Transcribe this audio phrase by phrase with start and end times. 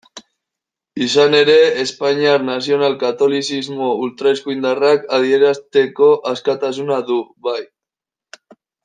[1.07, 7.59] Izan ere, espainiar nazional-katolizismo ultraeskuindarrak adierazteko askatasuna du, bai.